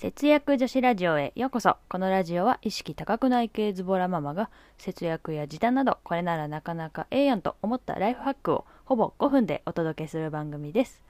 [0.00, 1.76] 節約女子ラジオへようこそ。
[1.88, 11.02] このラジオは意識高くない系ズボラママが節約や時短などこれならなかなかええやんと思ったライフハックをほぼ5分でお届けする番組です。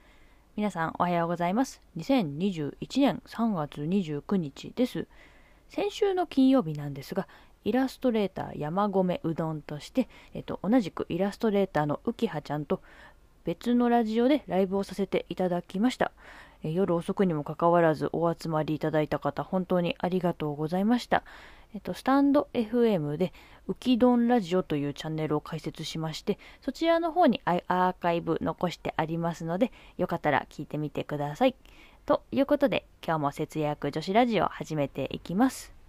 [0.55, 1.83] 皆さんおはようございます。
[1.97, 5.05] 2021年3月29日です
[5.69, 7.27] 先週の金曜日なんですが
[7.65, 12.81] イラストレーター山込うどんとして、えっと、同じくイラストレーターの浮葉ちゃんと
[13.43, 16.11] 別のラジオでライブをさせていただきました。
[16.63, 21.23] 夜遅くにもかかわらずお集まりいただいた方、本当にありがとうございました。
[21.73, 23.31] えっと、スタンド FM で、
[23.67, 31.55] ウキドンラジオというチャンネルを開設しまして、そちらの方にアーカイブ残してありますので、よかったら聞いてみてください。
[32.05, 35.79] ということで、今日も節約女子ラジオを始めていきます。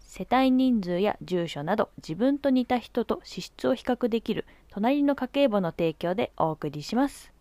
[0.00, 7.33] 世帯人数や住所など自分と似た人と資質を比較できる隣の家計簿の提供でお送りします。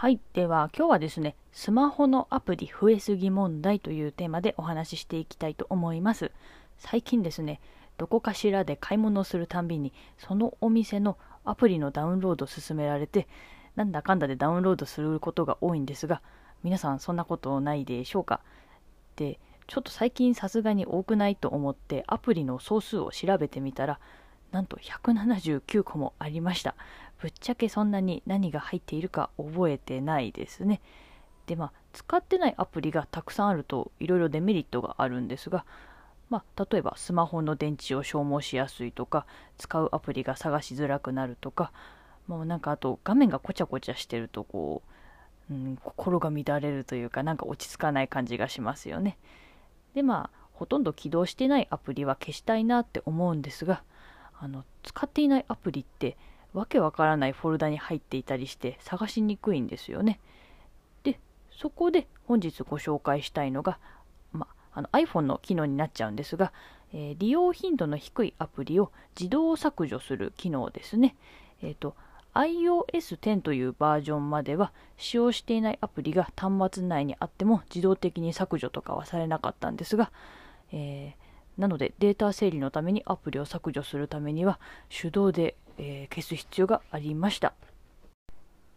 [0.00, 0.18] はい。
[0.32, 6.32] では今日はですね、スマホのアプリ増えすぎ問題というテーマでお話ししていきたいと思います。
[6.78, 7.60] 最近ですね、
[7.98, 13.28] どこかしらで買い物をするたんびに、そのお店のアプリのダウンロードを勧められて、
[13.76, 16.22] なんだかんだでダウンロードすることが多いんですが、
[16.64, 18.40] 皆さんそんなことないでしょうか？
[19.16, 24.00] で、ちょっと最近さすがに多くないと思ってアプリの総数を調べてみたら
[24.50, 26.74] なんと179個もありました
[27.20, 30.80] ぶっちゃけそんなに何が入っているか覚えてないですね
[31.46, 35.64] でまあ使ってないアプリがたくさんあるといろいろデメリットがあるんですが
[36.30, 39.26] まあ、例えばスマホの電池を消耗しやすいとか
[39.58, 41.72] 使うアプリが探しづらくなるとか
[42.28, 44.82] もうなんかあと画面がこちゃこちゃしてるとこ
[45.50, 49.18] う、うん、心が乱れるというかなんか落ち着かない感じがしますよね。
[49.94, 53.82] でまあほとんど起動してないアプリは消したいなって思うんですが
[54.38, 56.16] あの使っていないアプリって
[56.52, 60.20] わけわからないフォルダに入っていたりして探しにくいんですよね。
[61.02, 61.18] で
[61.50, 63.78] そこで本日ご紹介したいのが、
[64.32, 66.52] まあの iPhone の機能になっちゃうんですが、
[66.92, 71.16] えー、利用頻度の低いアプリを自動削除する機能ですね。
[71.62, 71.94] えっ、ー、と
[72.34, 80.12] iOS10 というバージョンまでは使用していないアプリが端末内にあっても自動的に削除とかはされなかったんですが、
[80.72, 87.54] えー、なのでデータ整理のためにアプリを削除するためには手動で、えー、消す必要がありました。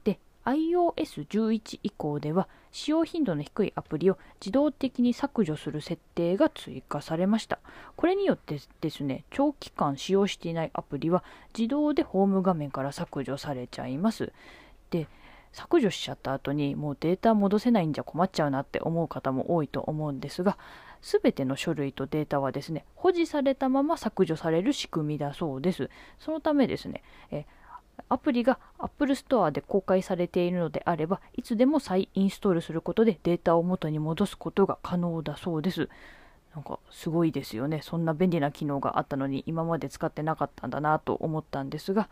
[0.05, 7.59] で iOS11 以降では使用頻度の低いアプリを自動的に削除する設定が追加されました。
[7.95, 11.23] これによってですね、長期間使用していないアプリは
[11.55, 14.33] 自動でホーム画面から削除されちゃいます。
[14.89, 15.07] で、
[15.51, 20.57] 削除しちゃった後にもうデータ戻せないんじゃ困っちゃうなって思う方も多いと思うんですが、
[21.03, 25.89] すべての書類とデータはですね、保持されたまま削除される仕組みだそうです。
[26.17, 27.45] そのためですね、え
[28.07, 35.89] アプリが Apple Store で公開されているのであれば、いつでも再インストールすることでデータを元に戻すことが可能だそうです。
[36.55, 37.81] なんかすごいですよね。
[37.83, 42.07] そんな便利な機能があったのに今まで使ってなかったんだなと思ったんですが、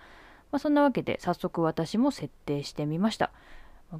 [0.51, 3.31] まあ、そんなわけで早速私も設定してみました。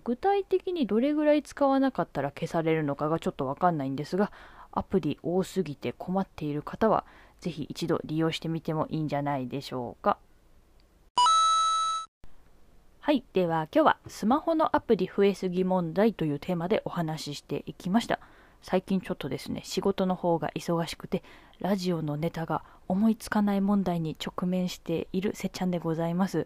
[0.04, 4.32] 具体的にどれぐらい使わなかったら消されるのかがちょっとわかんないんですが、
[4.72, 7.06] アプリ多すぎて困っている方は、
[7.40, 10.18] ぜひ一度利用してみてもいいんじゃないでしょうか。
[13.00, 13.24] はい。
[13.34, 18.20] では今日はスマホのアプリ増えすぎ問題というテーマでお話ししていきました。
[18.62, 21.24] 最近ちょっとですね、仕事の方が忙しくて、
[21.60, 26.46] ラジオのネタが思いつかない問題に直面しているせっちゃんでございます。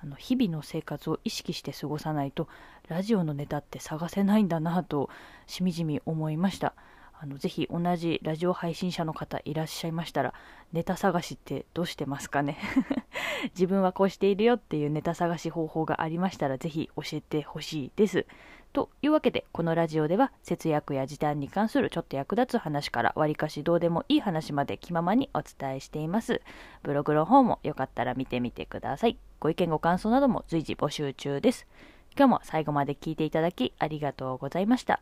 [0.00, 2.46] あの日々の生活を意識して過ごさないと、
[2.86, 5.10] ラジオのネタって探せないんだなと、
[5.48, 6.74] しみじみ思いました。
[7.20, 10.34] あのぜひ同じラジオ配信者の方いらっしゃいましたら、
[10.72, 12.58] ネタ探しってどうしてますかね？
[13.54, 18.26] 自分はこうしているよっていうネタ探し方法がありましたら、ぜひ教えてほしいです。
[18.72, 26.40] というわけで、このラジオでは節約や時短に関するちょっと役立つ話から、わりかしどうでもいい話まで気ままにお伝えしています。
[26.84, 29.18] ブログの方もよかったら見てみてください。
[29.40, 31.66] ご意見ご感想なども随時募集中です。
[32.16, 35.00] 今日も最後まで聞いていただきありがとうございました。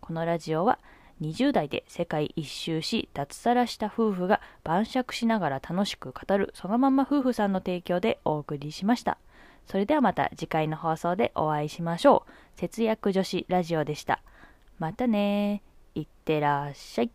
[0.00, 0.78] このラジオは
[1.20, 9.18] 20代で世界一周し脱サラした夫婦が晩酌しながら楽しく語るそのまま夫婦さんの提供でお送りしました。
[9.66, 12.58] それではまた次回の放送でお会いしましょう。
[12.58, 14.22] 節約女子ラジオでした。
[14.78, 15.62] またね
[15.94, 17.10] いってらっしゃい。